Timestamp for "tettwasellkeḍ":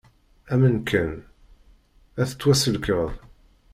2.29-3.11